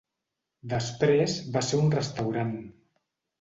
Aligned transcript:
Després 0.71 1.35
va 1.57 1.63
ser 1.67 1.79
un 1.83 1.93
restaurant. 1.97 2.57